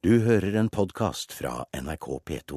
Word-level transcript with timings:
Du 0.00 0.14
hører 0.24 0.54
en 0.56 0.70
podkast 0.72 1.34
fra 1.36 1.66
NRK 1.76 2.06
P2. 2.24 2.56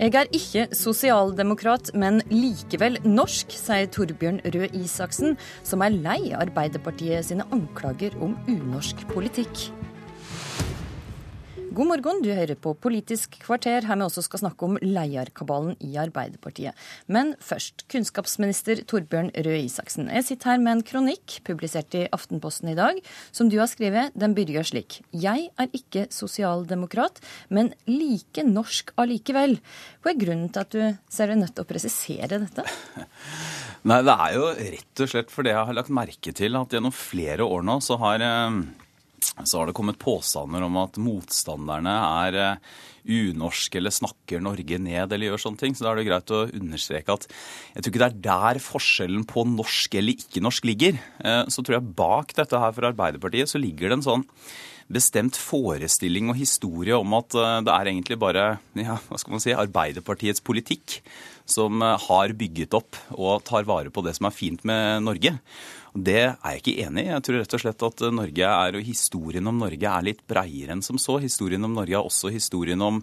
Jeg 0.00 0.16
er 0.18 0.32
ikke 0.34 0.64
sosialdemokrat, 0.74 1.92
men 1.94 2.18
likevel 2.32 2.98
norsk, 3.06 3.54
sier 3.54 3.86
Torbjørn 3.86 4.42
Røe 4.50 4.72
Isaksen, 4.74 5.38
som 5.62 5.86
er 5.86 5.94
lei 5.94 6.34
Arbeiderpartiet 6.34 7.30
sine 7.30 7.46
anklager 7.54 8.18
om 8.18 8.34
unorsk 8.50 9.06
politikk. 9.14 9.70
God 11.70 11.86
morgen, 11.86 12.18
du 12.18 12.32
hører 12.34 12.56
på 12.58 12.72
Politisk 12.82 13.36
kvarter, 13.44 13.84
her 13.86 13.98
vi 14.00 14.02
også 14.02 14.24
skal 14.26 14.40
snakke 14.40 14.66
om 14.66 14.72
leierkabalen 14.82 15.76
i 15.86 15.92
Arbeiderpartiet. 16.02 16.74
Men 17.06 17.36
først, 17.38 17.84
kunnskapsminister 17.92 18.80
Torbjørn 18.90 19.30
Røe 19.46 19.60
Isaksen. 19.68 20.08
Jeg 20.10 20.26
sitter 20.26 20.50
her 20.50 20.64
med 20.64 20.72
en 20.72 20.82
kronikk 20.88 21.36
publisert 21.46 21.94
i 21.94 22.08
Aftenposten 22.10 22.72
i 22.72 22.74
dag, 22.74 22.98
som 23.30 23.52
du 23.52 23.60
har 23.60 23.70
skrevet. 23.70 24.10
Den 24.18 24.34
begynner 24.34 24.66
slik. 24.66 24.98
Jeg 25.14 25.46
er 25.54 25.70
ikke 25.78 26.08
sosialdemokrat, 26.10 27.22
men 27.54 27.70
like 27.86 28.42
norsk 28.50 28.90
allikevel. 28.98 29.60
Hva 30.02 30.10
er 30.10 30.20
grunnen 30.26 30.50
til 30.50 30.66
at 30.66 30.74
du 30.74 31.00
ser 31.06 31.30
deg 31.30 31.38
nødt 31.44 31.54
til 31.54 31.68
å 31.68 31.70
presisere 31.70 32.42
dette? 32.48 32.66
Nei, 33.94 34.02
det 34.10 34.20
er 34.26 34.38
jo 34.40 34.52
rett 34.58 35.06
og 35.06 35.14
slett 35.14 35.30
fordi 35.30 35.54
jeg 35.54 35.70
har 35.70 35.82
lagt 35.84 35.98
merke 36.02 36.34
til 36.34 36.58
at 36.58 36.74
gjennom 36.74 36.98
flere 36.98 37.46
år 37.46 37.62
nå 37.62 37.78
så 37.78 38.02
har 38.02 38.26
eh, 38.26 38.62
så 39.44 39.60
har 39.60 39.68
det 39.68 39.76
kommet 39.76 40.00
påstander 40.00 40.64
om 40.66 40.78
at 40.80 40.98
motstanderne 41.00 41.92
er 42.26 42.38
eh, 42.40 42.70
unorske 43.10 43.80
eller 43.80 43.94
snakker 43.94 44.42
Norge 44.44 44.78
ned 44.82 45.12
eller 45.12 45.30
gjør 45.30 45.44
sånne 45.44 45.62
ting. 45.62 45.76
Så 45.76 45.86
da 45.86 45.92
er 45.92 46.00
det 46.00 46.08
greit 46.08 46.34
å 46.34 46.46
understreke 46.46 47.16
at 47.16 47.28
jeg 47.28 47.82
tror 47.82 47.92
ikke 47.92 48.02
det 48.02 48.08
er 48.10 48.24
der 48.30 48.62
forskjellen 48.64 49.26
på 49.28 49.46
norsk 49.48 49.96
eller 50.00 50.24
ikke-norsk 50.24 50.68
ligger. 50.70 51.00
Eh, 51.24 51.44
så 51.52 51.64
tror 51.64 51.78
jeg 51.78 51.94
bak 51.98 52.34
dette 52.38 52.64
her 52.64 52.74
for 52.76 52.90
Arbeiderpartiet 52.90 53.52
så 53.52 53.62
ligger 53.62 53.90
det 53.90 54.00
en 54.00 54.08
sånn 54.10 54.28
bestemt 54.90 55.36
forestilling 55.38 56.32
og 56.32 56.38
historie 56.40 56.96
om 56.98 57.12
at 57.18 57.36
eh, 57.38 57.58
det 57.66 57.74
er 57.74 57.92
egentlig 57.92 58.20
bare 58.20 58.46
ja, 58.78 59.00
hva 59.08 59.20
skal 59.20 59.36
man 59.36 59.44
si, 59.44 59.54
Arbeiderpartiets 59.56 60.44
politikk 60.44 61.00
som 61.50 61.82
har 61.82 62.30
bygget 62.38 62.76
opp 62.78 62.98
og 63.16 63.42
tar 63.42 63.64
vare 63.66 63.90
på 63.90 64.04
det 64.06 64.12
som 64.14 64.28
er 64.28 64.34
fint 64.34 64.62
med 64.68 65.02
Norge. 65.02 65.32
Det 65.94 66.20
er 66.22 66.54
jeg 66.54 66.60
ikke 66.60 66.74
enig 66.86 67.02
i. 67.02 67.10
Jeg 67.10 67.24
tror 67.26 67.38
rett 67.40 67.54
og 67.56 67.62
slett 67.64 67.84
at 67.88 68.02
Norge 68.14 68.50
er, 68.50 68.78
og 68.78 68.86
historien 68.86 69.50
om 69.50 69.58
Norge 69.58 69.90
er 69.90 70.06
litt 70.06 70.22
breiere 70.30 70.76
enn 70.76 70.84
som 70.86 71.00
så. 71.02 71.18
Historien 71.22 71.66
om 71.66 71.74
Norge 71.74 71.96
er 71.98 72.06
også 72.06 72.30
historien 72.30 72.80
om 72.84 73.00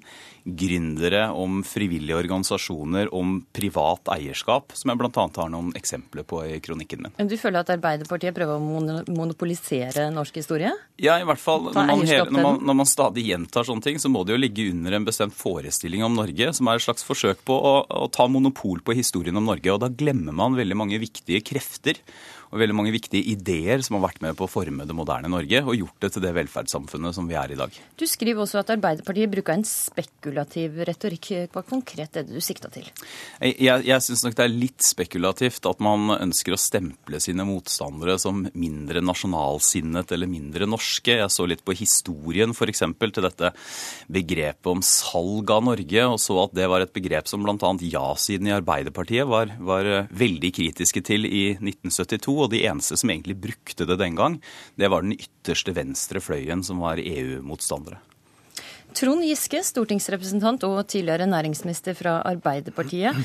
gründere, 0.48 1.26
om 1.36 1.60
frivillige 1.68 2.16
organisasjoner, 2.16 3.12
om 3.16 3.42
privat 3.52 4.08
eierskap, 4.16 4.72
som 4.78 4.94
jeg 4.94 5.02
bl.a. 5.02 5.12
har 5.12 5.52
noen 5.52 5.74
eksempler 5.76 6.24
på 6.28 6.40
i 6.48 6.62
kronikken 6.64 7.04
min. 7.04 7.16
Men 7.18 7.32
Du 7.32 7.36
føler 7.40 7.66
at 7.66 7.74
Arbeiderpartiet 7.76 8.36
prøver 8.38 8.56
å 8.56 9.04
monopolisere 9.12 10.08
norsk 10.16 10.40
historie? 10.40 10.72
Ja, 10.96 11.18
i 11.20 11.28
hvert 11.28 11.42
fall. 11.42 11.68
Når 11.74 11.92
man, 11.92 12.06
hele, 12.08 12.30
når, 12.32 12.46
man, 12.46 12.62
når 12.72 12.80
man, 12.80 12.90
stadig 12.90 13.28
gjentar 13.28 13.68
sånne 13.68 13.84
ting, 13.84 14.00
så 14.00 14.12
må 14.12 14.24
det 14.24 14.38
jo 14.38 14.40
ligge 14.40 14.70
under 14.72 14.96
en 14.96 15.08
bestemt 15.08 15.36
forestilling 15.36 16.06
om 16.08 16.16
Norge, 16.16 16.54
som 16.56 16.72
er 16.72 16.80
et 16.80 16.88
slags 16.88 17.06
forsøk 17.08 17.44
på 17.48 17.60
å, 17.60 17.76
å 17.84 18.08
ta 18.14 18.30
monopol 18.32 18.80
på 18.86 18.96
historien 18.98 19.36
om 19.38 19.52
Norge. 19.52 19.74
Og 19.76 19.84
da 19.84 19.92
glemmer 19.92 20.36
man 20.36 20.56
veldig 20.58 20.80
mange 20.80 21.02
viktige 21.04 21.44
krefter 21.46 22.00
og 22.52 22.62
veldig 22.62 22.76
mange 22.78 22.94
viktige 22.96 23.26
ideer 23.34 23.82
som 23.84 23.98
har 23.98 24.06
vært 24.08 24.22
med 24.24 24.38
på 24.38 24.46
å 24.48 24.52
forme 24.52 24.86
det 24.88 24.96
moderne 24.96 25.32
Norge 25.32 25.62
og 25.66 25.76
gjort 25.76 26.06
det 26.06 26.12
til 26.16 26.24
det 26.24 26.34
velferdssamfunnet 26.38 27.16
som 27.16 27.28
vi 27.28 27.36
er 27.40 27.52
i 27.54 27.60
dag. 27.60 27.74
Du 28.00 28.06
skriver 28.08 28.44
også 28.44 28.62
at 28.62 28.72
Arbeiderpartiet 28.78 29.32
bruker 29.32 29.58
en 29.58 29.66
spekulativ 29.68 30.80
retorikk. 30.88 31.32
Hva 31.54 31.64
konkret 31.68 32.20
er 32.20 32.28
det 32.28 32.38
du 32.38 32.44
sikta 32.44 32.72
til? 32.74 32.88
Jeg, 33.42 33.84
jeg, 33.88 34.06
syns 34.06 34.24
nok 34.24 34.38
det 34.38 34.46
er 34.46 34.54
litt 34.54 34.86
spekulativt 34.86 35.68
at 35.68 35.84
man 35.84 36.14
ønsker 36.16 36.56
å 36.56 36.62
stemple 36.62 37.20
sine 37.24 37.46
motstandere 37.48 38.18
som 38.22 38.46
mindre 38.54 39.04
nasjonalsinnet 39.04 40.16
eller 40.16 40.32
mindre 40.32 40.70
norske. 40.70 41.18
Jeg 41.20 41.34
så 41.34 41.48
litt 41.50 41.66
på 41.68 41.76
historien 41.78 42.56
f.eks. 42.56 42.86
til 42.98 43.28
dette 43.28 43.52
begrepet 44.14 44.72
om 44.72 44.84
salg 44.86 45.52
av 45.52 45.66
Norge, 45.68 46.08
og 46.08 46.20
så 46.22 46.40
at 46.46 46.56
det 46.56 46.70
var 46.72 46.86
et 46.86 46.96
begrep 46.96 47.28
som 47.28 47.44
bl.a. 47.44 47.74
ja-siden 47.84 48.48
i 48.48 48.56
Arbeiderpartiet 48.56 49.28
var, 49.28 49.52
var 49.60 50.08
veldig 50.16 50.54
kritiske 50.56 51.04
til 51.06 51.28
i 51.28 51.44
1972 51.58 52.37
og 52.46 52.52
de 52.54 52.64
eneste 52.70 52.98
som 53.00 53.12
egentlig 53.14 53.38
brukte 53.48 53.88
det 53.90 54.00
den 54.00 54.18
gang, 54.18 54.40
det 54.76 54.92
var 54.94 55.06
den 55.06 55.18
ytterste 55.18 55.74
venstre 55.78 56.22
fløyen, 56.24 56.64
som 56.64 56.84
var 56.84 57.02
EU-motstandere. 57.02 58.00
Trond 58.98 59.26
Giske, 59.28 59.62
stortingsrepresentant 59.66 60.64
og 60.66 60.80
tidligere 60.90 61.28
næringsminister 61.30 61.98
fra 61.98 62.18
Arbeiderpartiet. 62.26 63.20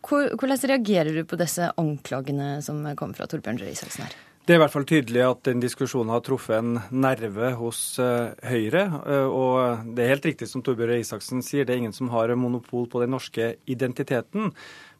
Hvordan 0.00 0.58
reagerer 0.70 1.12
du 1.12 1.24
på 1.28 1.38
disse 1.40 1.68
anklagene 1.78 2.58
som 2.64 2.80
kommer 2.96 3.18
fra 3.18 3.28
Torbjørn 3.28 3.60
Røe 3.60 3.74
Isaksen 3.74 4.06
her? 4.06 4.18
Det 4.48 4.54
er 4.54 4.58
i 4.58 4.62
hvert 4.64 4.72
fall 4.72 4.86
tydelig 4.88 5.20
at 5.22 5.42
den 5.46 5.60
diskusjonen 5.62 6.10
har 6.10 6.22
truffet 6.26 6.56
en 6.56 6.78
nerve 6.90 7.52
hos 7.60 7.80
uh, 8.00 8.32
Høyre. 8.42 8.86
Uh, 9.04 9.28
og 9.28 9.92
det 9.94 10.02
er 10.02 10.14
helt 10.14 10.30
riktig 10.30 10.48
som 10.50 10.64
Torbjørn 10.64 10.94
Røe 10.94 11.04
Isaksen 11.04 11.44
sier, 11.44 11.68
det 11.68 11.76
er 11.76 11.82
ingen 11.84 11.94
som 11.94 12.10
har 12.14 12.32
monopol 12.34 12.88
på 12.90 13.02
den 13.04 13.12
norske 13.14 13.52
identiteten. 13.70 14.50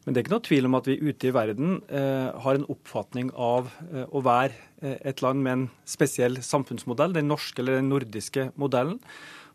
Men 0.01 0.13
det 0.13 0.19
er 0.19 0.25
ikke 0.25 0.33
noe 0.33 0.45
tvil 0.47 0.67
om 0.67 0.77
at 0.79 0.87
vi 0.89 0.97
ute 0.97 1.29
i 1.29 1.33
verden 1.35 1.75
eh, 1.93 2.29
har 2.43 2.57
en 2.57 2.65
oppfatning 2.73 3.29
av 3.37 3.69
eh, 3.91 4.07
å 4.09 4.23
være 4.25 4.55
eh, 4.81 4.97
et 5.11 5.21
land 5.21 5.43
med 5.45 5.53
en 5.53 5.67
spesiell 5.85 6.39
samfunnsmodell, 6.41 7.13
den 7.13 7.29
norske 7.29 7.61
eller 7.61 7.77
den 7.77 7.91
nordiske 7.93 8.49
modellen, 8.57 8.97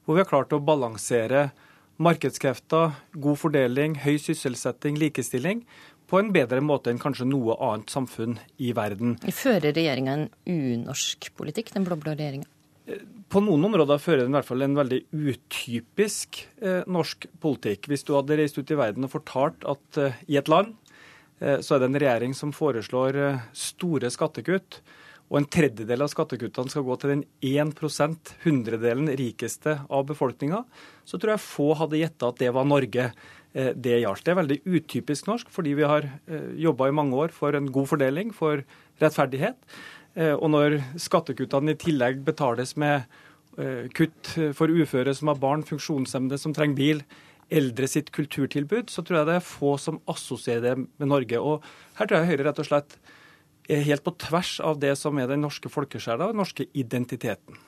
hvor 0.06 0.14
vi 0.14 0.22
har 0.22 0.30
klart 0.30 0.54
å 0.54 0.62
balansere 0.62 1.48
markedskrefter, 1.98 2.94
god 3.18 3.40
fordeling, 3.40 3.98
høy 4.04 4.20
sysselsetting, 4.22 5.00
likestilling 5.00 5.64
på 6.06 6.20
en 6.20 6.30
bedre 6.34 6.62
måte 6.62 6.92
enn 6.92 7.02
kanskje 7.02 7.26
noe 7.26 7.56
annet 7.66 7.90
samfunn 7.90 8.36
i 8.62 8.70
verden. 8.76 9.16
Fører 9.34 9.74
regjeringa 9.74 10.20
en 10.20 10.28
unorsk 10.46 11.32
politikk, 11.38 11.74
den 11.74 11.88
blå-blå 11.88 12.14
regjeringa? 12.14 12.46
På 13.32 13.42
noen 13.42 13.66
områder 13.66 13.98
fører 13.98 14.22
den 14.22 14.34
i 14.34 14.36
hvert 14.38 14.46
fall 14.46 14.62
en 14.62 14.76
veldig 14.78 15.00
utypisk 15.10 16.44
eh, 16.62 16.84
norsk 16.86 17.26
politikk. 17.42 17.88
Hvis 17.90 18.06
du 18.06 18.14
hadde 18.14 18.36
reist 18.38 18.58
ut 18.60 18.70
i 18.70 18.78
verden 18.78 19.08
og 19.08 19.14
fortalt 19.16 19.66
at 19.66 19.98
eh, 19.98 20.20
i 20.30 20.38
et 20.38 20.50
land 20.50 20.76
eh, 21.40 21.58
så 21.58 21.74
er 21.74 21.82
det 21.82 21.88
en 21.90 21.98
regjering 21.98 22.36
som 22.38 22.54
foreslår 22.54 23.18
eh, 23.24 23.42
store 23.58 24.12
skattekutt, 24.14 24.80
og 25.26 25.40
en 25.40 25.48
tredjedel 25.50 26.04
av 26.04 26.10
skattekuttene 26.12 26.70
skal 26.70 26.84
gå 26.86 26.96
til 27.02 27.12
den 27.16 27.24
1% 27.42 28.32
hundredelen 28.44 29.10
rikeste 29.18 29.80
av 29.90 30.06
befolkninga, 30.06 30.62
så 31.02 31.18
tror 31.18 31.34
jeg 31.34 31.46
få 31.48 31.72
hadde 31.80 31.98
gjetta 31.98 32.30
at 32.30 32.38
det 32.42 32.52
var 32.54 32.68
Norge 32.68 33.08
eh, 33.10 33.72
det 33.74 33.98
gjaldt. 34.04 34.22
Det 34.22 34.34
er 34.34 34.40
veldig 34.44 34.60
utypisk 34.62 35.26
norsk, 35.30 35.50
fordi 35.50 35.74
vi 35.80 35.88
har 35.88 36.06
eh, 36.06 36.52
jobba 36.62 36.90
i 36.90 36.94
mange 36.94 37.18
år 37.18 37.34
for 37.34 37.58
en 37.58 37.66
god 37.74 37.90
fordeling, 37.90 38.30
for 38.36 38.62
rettferdighet. 39.02 39.58
Eh, 40.16 40.34
og 40.34 40.50
når 40.52 40.80
skattekuttene 41.00 41.74
i 41.74 41.80
tillegg 41.80 42.22
betales 42.26 42.74
med 42.80 43.04
eh, 43.60 43.86
kutt 43.96 44.32
for 44.56 44.72
uføre 44.72 45.14
som 45.16 45.32
har 45.32 45.40
barn, 45.42 45.64
funksjonshemmede 45.66 46.40
som 46.40 46.56
trenger 46.56 46.80
bil, 46.80 47.04
eldre 47.52 47.86
sitt 47.86 48.10
kulturtilbud, 48.14 48.90
så 48.90 49.04
tror 49.06 49.20
jeg 49.20 49.28
det 49.28 49.36
er 49.38 49.46
få 49.46 49.76
som 49.78 50.00
assosierer 50.10 50.64
det 50.64 50.74
med 50.82 51.12
Norge. 51.12 51.38
Og 51.38 51.62
her 51.98 52.08
tror 52.08 52.18
jeg 52.20 52.32
Høyre 52.32 52.48
rett 52.48 52.62
og 52.62 52.68
slett 52.68 52.98
er 53.70 53.86
helt 53.86 54.04
på 54.06 54.14
tvers 54.22 54.58
av 54.62 54.80
det 54.82 54.94
som 54.98 55.18
er 55.18 55.30
den 55.30 55.42
norske 55.44 55.70
folkesjela 55.70 56.26
og 56.26 56.34
den 56.34 56.42
norske 56.42 56.68
identiteten. 56.78 57.58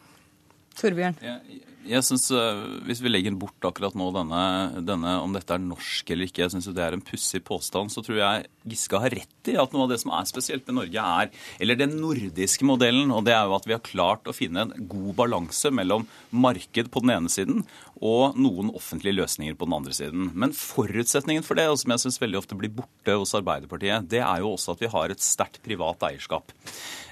Torbjørn? 0.78 1.16
Jeg, 1.22 1.62
jeg 1.90 2.04
synes, 2.06 2.28
uh, 2.30 2.78
Hvis 2.86 3.00
vi 3.02 3.10
legger 3.10 3.34
bort 3.38 3.66
akkurat 3.66 3.96
nå 3.98 4.10
denne, 4.14 4.42
denne 4.86 5.16
om 5.24 5.32
dette 5.34 5.56
er 5.56 5.62
norsk 5.62 6.12
eller 6.14 6.28
ikke, 6.28 6.44
jeg 6.44 6.54
syns 6.54 6.70
det 6.70 6.84
er 6.84 6.94
en 6.94 7.02
pussig 7.02 7.42
påstand, 7.46 7.90
så 7.94 8.04
tror 8.04 8.20
jeg 8.20 8.46
Giske 8.70 9.00
har 9.00 9.14
rett 9.14 9.50
i 9.50 9.56
at 9.60 9.74
noe 9.74 9.86
av 9.86 9.92
det 9.92 10.00
som 10.02 10.12
er 10.14 10.28
spesielt 10.28 10.66
med 10.68 10.78
Norge, 10.80 11.04
er 11.22 11.30
eller 11.62 11.78
den 11.78 11.96
nordiske 12.00 12.66
modellen. 12.68 13.12
Og 13.14 13.24
det 13.26 13.34
er 13.36 13.48
jo 13.48 13.56
at 13.58 13.68
vi 13.68 13.76
har 13.76 13.84
klart 13.84 14.28
å 14.28 14.36
finne 14.36 14.66
en 14.66 14.88
god 14.90 15.14
balanse 15.18 15.72
mellom 15.74 16.06
marked 16.30 16.90
på 16.92 17.04
den 17.04 17.14
ene 17.16 17.32
siden 17.32 17.64
og 17.98 18.36
noen 18.38 18.70
offentlige 18.78 19.16
løsninger 19.18 19.56
på 19.58 19.66
den 19.66 19.74
andre 19.74 19.94
siden. 19.96 20.28
Men 20.38 20.54
forutsetningen 20.54 21.42
for 21.46 21.58
det, 21.58 21.66
og 21.70 21.80
som 21.80 21.94
jeg 21.94 22.04
syns 22.04 22.20
veldig 22.22 22.38
ofte 22.40 22.58
blir 22.58 22.72
borte 22.74 23.16
hos 23.18 23.34
Arbeiderpartiet, 23.34 24.06
det 24.10 24.22
er 24.22 24.44
jo 24.44 24.52
også 24.54 24.76
at 24.76 24.84
vi 24.84 24.92
har 24.92 25.10
et 25.10 25.24
sterkt 25.24 25.60
privat 25.64 26.06
eierskap. 26.06 26.54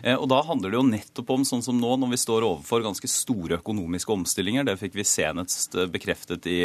Eh, 0.05 0.15
og 0.15 0.29
da 0.31 0.43
handler 0.47 0.73
det 0.73 0.79
jo 0.79 0.87
nettopp 0.87 1.35
om, 1.35 1.47
sånn 1.49 1.65
som 1.67 1.79
nå, 1.81 1.97
når 1.99 2.15
vi 2.15 2.23
står 2.23 2.47
overfor 2.47 2.87
ganske 2.87 3.11
store 3.11 3.59
økonomiske 3.59 4.15
omstillinger, 4.15 4.67
det 4.67 4.79
fikk 4.79 4.99
vi 4.99 5.09
senest 5.09 5.75
bekreftet 5.91 6.47
i, 6.51 6.61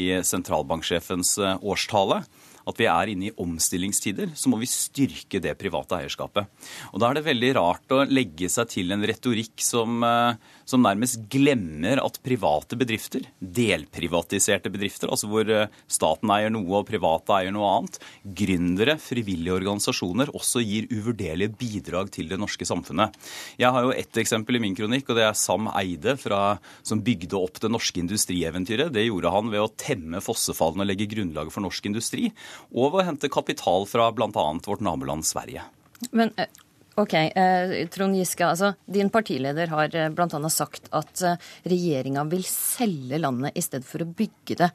i 0.00 0.12
sentralbanksjefens 0.24 1.36
eh, 1.42 1.58
årstale 1.60 2.22
at 2.68 2.78
vi 2.80 2.88
er 2.90 3.12
inne 3.12 3.28
i 3.30 3.34
omstillingstider, 3.40 4.32
så 4.36 4.50
må 4.52 4.60
vi 4.60 4.68
styrke 4.70 5.40
det 5.42 5.54
private 5.60 5.98
eierskapet. 6.02 6.48
Og 6.92 7.00
Da 7.00 7.10
er 7.10 7.18
det 7.18 7.26
veldig 7.28 7.52
rart 7.56 7.94
å 7.94 8.04
legge 8.08 8.50
seg 8.52 8.68
til 8.74 8.92
en 8.92 9.04
retorikk 9.08 9.62
som, 9.64 10.02
eh, 10.04 10.36
som 10.68 10.84
nærmest 10.84 11.24
glemmer 11.32 12.02
at 12.04 12.20
private 12.22 12.76
bedrifter, 12.76 13.24
delprivatiserte 13.40 14.70
bedrifter, 14.70 15.08
altså 15.08 15.30
hvor 15.30 15.48
eh, 15.48 15.68
staten 15.88 16.30
eier 16.34 16.52
noe 16.52 16.82
og 16.82 16.88
private 16.88 17.34
eier 17.38 17.54
noe 17.54 17.70
annet, 17.78 17.98
gründere, 18.24 18.98
frivillige 19.00 19.56
organisasjoner, 19.56 20.32
også 20.36 20.62
gir 20.64 20.88
uvurderlige 20.92 21.54
bidrag 21.58 22.12
til 22.14 22.28
det 22.28 22.38
norske 22.40 22.66
samfunnet. 22.68 23.16
Jeg 23.58 23.72
har 23.72 23.86
jo 23.86 23.94
ett 23.96 24.20
eksempel 24.20 24.58
i 24.58 24.62
min 24.62 24.76
kronikk, 24.76 25.08
og 25.08 25.18
det 25.18 25.26
er 25.28 25.38
Sam 25.38 25.70
Eide 25.72 26.16
fra, 26.20 26.58
som 26.82 27.02
bygde 27.04 27.38
opp 27.38 27.60
det 27.62 27.70
norske 27.72 28.02
industrieventyret. 28.02 28.92
Det 28.92 29.06
gjorde 29.06 29.32
han 29.32 29.52
ved 29.52 29.64
å 29.64 29.72
temme 29.78 30.22
fossefallene 30.24 30.84
og 30.84 30.90
legge 30.90 31.08
grunnlaget 31.10 31.54
for 31.54 31.64
norsk 31.64 31.88
industri, 31.90 32.28
og 32.72 32.92
ved 32.92 33.02
å 33.02 33.08
hente 33.10 33.30
kapital 33.32 33.86
fra 33.88 34.10
bl.a. 34.14 34.30
vårt 34.66 34.84
naboland 34.84 35.26
Sverige. 35.26 35.64
Men 36.10 36.32
eh, 36.36 36.50
ok, 36.98 37.14
eh, 37.14 37.74
Trond 37.92 38.16
Giske, 38.18 38.46
altså, 38.46 38.72
din 38.86 39.10
partileder 39.14 39.72
har 39.72 39.94
eh, 39.94 40.08
bl.a. 40.14 40.40
sagt 40.52 40.90
at 40.96 41.24
regjeringa 41.68 42.24
vil 42.30 42.46
selge 42.46 43.20
landet 43.20 43.58
i 43.58 43.64
stedet 43.64 43.88
for 43.88 44.04
å 44.04 44.10
bygge 44.18 44.58
det. 44.62 44.70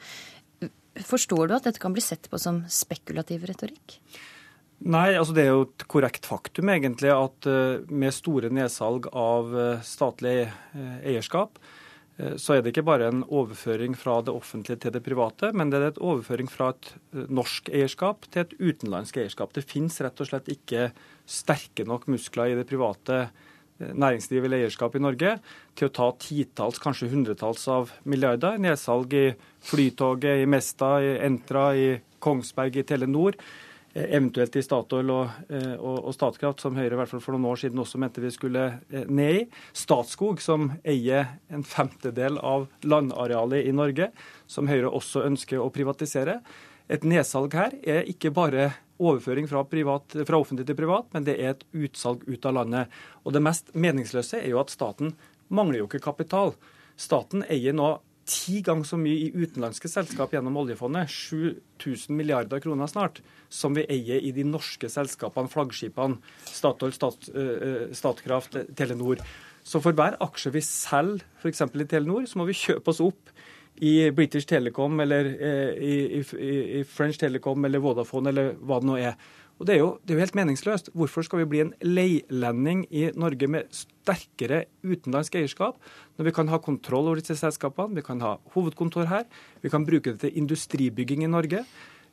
Forstår 1.04 1.50
du 1.50 1.58
at 1.58 1.68
dette 1.70 1.82
kan 1.82 1.96
bli 1.96 2.04
sett 2.06 2.30
på 2.30 2.40
som 2.42 2.64
spekulativ 2.70 3.48
retorikk? 3.50 3.98
Nei, 4.84 5.14
altså 5.16 5.34
det 5.34 5.46
er 5.46 5.54
jo 5.54 5.68
et 5.70 5.86
korrekt 5.88 6.26
faktum 6.28 6.68
egentlig 6.74 7.08
at 7.14 7.48
med 7.88 8.12
store 8.12 8.50
nedsalg 8.52 9.08
av 9.16 9.54
statlig 9.88 10.42
eierskap, 10.76 11.56
så 12.38 12.56
er 12.56 12.62
det 12.62 12.74
ikke 12.74 12.86
bare 12.86 13.08
en 13.10 13.24
overføring 13.26 13.96
fra 13.98 14.20
det 14.22 14.34
offentlige 14.34 14.84
til 14.84 14.94
det 14.94 15.02
private, 15.06 15.50
men 15.58 15.72
det 15.72 15.80
er 15.80 15.88
et 15.92 16.04
overføring 16.04 16.50
fra 16.52 16.70
et 16.74 16.92
eh, 17.16 17.26
norsk 17.34 17.72
eierskap 17.74 18.28
til 18.30 18.46
et 18.46 18.54
utenlandsk 18.60 19.18
eierskap. 19.24 19.56
Det 19.56 19.66
finnes 19.66 19.98
rett 20.06 20.22
og 20.22 20.30
slett 20.30 20.52
ikke 20.54 20.92
sterke 21.26 21.88
nok 21.90 22.06
muskler 22.12 22.54
i 22.54 22.60
det 22.60 22.70
private 22.70 23.26
næringslivet 23.84 24.00
næringsliv 24.00 24.46
eller 24.46 24.62
eierskap 24.62 24.94
i 24.96 25.00
Norge 25.02 25.32
til 25.76 25.90
å 25.90 25.92
ta 25.98 26.06
titalls, 26.22 26.78
kanskje 26.80 27.10
hundretalls 27.12 27.66
av 27.68 27.90
milliarder. 28.08 28.62
Nedsalg 28.62 29.16
i 29.18 29.26
Flytoget, 29.66 30.44
i 30.44 30.48
Mesta, 30.48 31.00
i 31.02 31.18
Entra, 31.26 31.72
i 31.76 31.88
Kongsberg, 32.24 32.78
i 32.80 32.86
Telenor 32.88 33.36
Eh, 33.36 33.73
eventuelt 33.94 34.56
i 34.58 34.64
Statoil 34.66 35.12
og, 35.14 35.34
eh, 35.50 35.74
og, 35.78 36.00
og, 36.08 36.14
Statkraft, 36.16 36.64
som 36.64 36.78
Høyre 36.78 36.96
i 36.96 37.00
hvert 37.00 37.12
fall 37.12 37.22
for 37.22 37.36
noen 37.36 37.52
år 37.52 37.62
siden 37.62 37.82
også 37.84 38.02
mente 38.02 38.24
vi 38.24 38.32
skulle 38.34 38.66
eh, 38.90 39.06
ned 39.06 39.40
i. 39.40 39.44
Statskog, 39.78 40.42
som 40.42 40.72
eier 40.82 41.36
en 41.54 41.66
femtedel 41.68 42.40
av 42.42 42.68
landarealet 42.82 43.70
i 43.70 43.76
Norge, 43.76 44.10
som 44.50 44.70
Høyre 44.72 44.90
også 44.90 45.28
ønsker 45.28 45.62
å 45.62 45.70
privatisere. 45.74 46.40
Et 46.92 47.06
nedsalg 47.08 47.54
her 47.56 47.78
er 47.86 48.10
ikke 48.10 48.34
bare 48.34 48.72
overføring 49.04 49.48
fra, 49.50 49.64
privat, 49.68 50.16
fra 50.26 50.40
offentlig 50.40 50.66
til 50.68 50.78
privat, 50.78 51.08
men 51.14 51.26
det 51.28 51.38
er 51.38 51.54
et 51.54 51.64
utsalg 51.86 52.26
ut 52.28 52.50
av 52.50 52.58
landet. 52.60 52.98
Og 53.24 53.36
det 53.36 53.44
mest 53.46 53.72
meningsløse 53.78 54.42
er 54.42 54.50
jo 54.52 54.62
at 54.62 54.74
staten 54.74 55.14
mangler 55.54 55.84
jo 55.84 55.90
ikke 55.90 56.04
kapital. 56.04 56.54
Staten 57.00 57.46
eier 57.52 57.76
nå 57.78 57.96
ti 58.26 58.62
ganger 58.64 58.88
så 58.88 58.98
mye 59.00 59.26
i 59.26 59.32
utenlandske 59.36 59.90
selskap 59.92 60.34
gjennom 60.34 60.56
oljefondet, 60.62 61.12
7000 61.12 62.16
milliarder 62.16 62.62
kroner 62.64 62.88
snart, 62.88 63.22
som 63.52 63.76
vi 63.76 63.86
eier 63.92 64.24
i 64.24 64.32
de 64.36 64.46
norske 64.48 64.90
selskapene, 64.90 65.52
flaggskipene, 65.52 66.20
Statoil, 66.48 66.94
Stat, 66.96 67.30
uh, 67.36 67.90
Statkraft, 67.96 68.58
Telenor. 68.78 69.22
Så 69.64 69.82
for 69.84 69.96
hver 69.96 70.18
aksje 70.24 70.54
vi 70.56 70.64
selger 70.64 71.26
f.eks. 71.42 71.66
i 71.68 71.90
Telenor, 71.90 72.26
så 72.28 72.40
må 72.40 72.48
vi 72.50 72.58
kjøpe 72.58 72.94
oss 72.94 73.04
opp 73.04 73.34
i 73.84 74.12
British 74.16 74.48
Telecom 74.48 75.00
eller 75.04 75.30
uh, 75.34 75.72
i, 75.76 76.22
i, 76.22 76.52
i 76.80 76.84
French 76.88 77.20
Telecom 77.20 77.66
eller 77.68 77.84
Vodafone 77.84 78.32
eller 78.32 78.54
hva 78.62 78.80
det 78.80 78.92
nå 78.92 79.00
er. 79.02 79.18
Og 79.64 79.68
det 79.70 79.78
er, 79.78 79.80
jo, 79.80 79.92
det 80.04 80.12
er, 80.12 80.18
jo, 80.18 80.24
helt 80.26 80.36
meningsløst. 80.36 80.90
Hvorfor 80.92 81.24
skal 81.24 81.40
vi 81.40 81.46
bli 81.48 81.60
en 81.64 81.70
leilending 81.88 82.82
i 82.92 83.06
Norge 83.16 83.48
med 83.48 83.70
sterkere 83.72 84.66
utenlandsk 84.84 85.38
eierskap, 85.40 85.78
når 86.20 86.28
vi 86.28 86.34
kan 86.36 86.52
ha 86.52 86.60
kontroll 86.60 87.08
over 87.08 87.22
disse 87.22 87.38
selskapene, 87.40 87.96
vi 87.96 88.04
kan 88.04 88.20
ha 88.20 88.34
hovedkontor 88.58 89.08
her, 89.08 89.24
vi 89.64 89.72
kan 89.72 89.86
bruke 89.88 90.12
det 90.12 90.20
til 90.26 90.42
industribygging 90.42 91.24
i 91.24 91.32
Norge. 91.32 91.64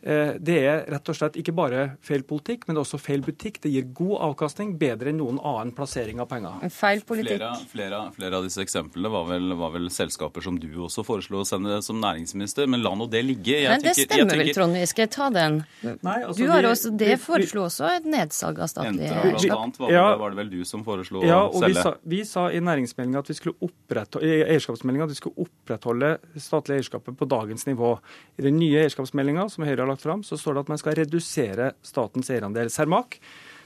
Eh, 0.02 0.32
det 0.40 0.56
er 0.64 0.86
rett 0.88 1.10
og 1.12 1.16
slett 1.16 1.34
ikke 1.36 1.52
bare 1.52 1.82
feil 2.04 2.22
politikk, 2.24 2.64
men 2.66 2.74
det 2.74 2.80
er 2.80 2.86
også 2.86 3.00
feil 3.00 3.20
butikk. 3.24 3.58
Det 3.60 3.72
gir 3.72 3.84
god 3.96 4.16
avkastning, 4.30 4.72
bedre 4.80 5.12
enn 5.12 5.18
noen 5.20 5.40
annen 5.44 5.74
plassering 5.76 6.22
av 6.22 6.30
penger. 6.30 6.62
Feil 6.72 7.02
politikk. 7.04 7.36
Flere, 7.36 7.66
flere, 7.72 7.98
flere 8.16 8.38
av 8.40 8.46
disse 8.46 8.64
eksemplene 8.64 9.12
var 9.12 9.26
vel, 9.28 9.52
var 9.60 9.74
vel, 9.74 9.90
selskaper 9.92 10.44
som 10.44 10.56
du 10.60 10.68
også 10.86 11.04
foreslo 11.04 11.42
å 11.42 11.48
sende 11.48 11.80
som 11.84 12.00
næringsminister, 12.00 12.68
men 12.70 12.80
la 12.84 12.94
nå 12.96 13.10
det 13.12 13.22
ligge. 13.26 13.58
Jeg 13.60 13.68
men 13.68 13.84
det 13.84 13.92
tenker, 13.92 14.08
stemmer 14.08 14.32
tenker... 14.32 14.46
vel, 14.46 14.54
Trond 14.56 14.80
Giske. 14.80 15.08
Ta 15.10 15.28
den. 15.34 15.60
Nei, 15.84 16.16
altså, 16.22 16.38
du 16.38 16.48
har 16.48 16.70
også, 16.70 16.94
det 16.96 17.12
vi, 17.12 17.20
foreslo 17.20 17.66
også 17.66 17.92
et 17.98 18.08
nedsalg 18.08 18.62
av 18.64 18.72
statlig 18.72 19.10
eierskap. 19.10 19.80
Var, 19.84 19.92
ja, 19.92 20.06
var 20.20 20.32
det 20.32 20.40
vel 20.40 20.52
du 20.54 20.64
som 20.68 20.84
foreslo 20.86 21.24
ja, 21.26 21.42
å 21.44 21.60
selge? 21.60 21.74
Vi 21.74 21.84
sa, 21.84 21.94
vi 22.14 22.22
sa 22.28 22.46
i 22.54 22.62
næringsmeldinga 22.64 23.20
at 23.20 23.28
vi 23.28 23.36
skulle 23.36 23.68
opprettholde, 23.68 24.32
eierskapsmeldinga 24.46 25.10
at 25.10 25.12
vi 25.12 25.20
skulle 25.20 25.44
opprettholde 25.44 26.12
statlig 26.40 26.80
eierskapet 26.80 27.18
på 27.20 27.28
dagens 27.28 27.66
nivå. 27.68 27.96
I 28.40 28.48
den 28.48 28.56
nye 28.62 28.86
eierskapsmeldinga 28.86 29.48
som 29.52 29.66
Høyre 29.66 29.84
har 29.84 29.89
lagt 29.90 30.06
fram, 30.06 30.24
så 30.26 30.38
står 30.38 30.56
det 30.56 30.64
at 30.66 30.72
man 30.74 30.80
skal 30.80 30.98
redusere 30.98 31.72
statens 31.86 32.30
eierandel. 32.32 32.70
Cermaq 32.72 33.18